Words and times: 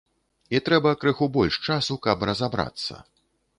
І 0.55 0.61
трэба 0.69 0.93
крыху 1.03 1.27
больш 1.37 1.55
часу, 1.69 1.99
каб 2.09 2.27
разабрацца. 2.33 2.93